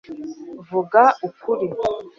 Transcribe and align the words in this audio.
vuga 0.67 1.01
ukuri 1.27 1.67